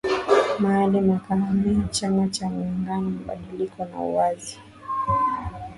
[0.59, 4.59] Maalim akahamia chama cha muungano mabadiliko na uwazi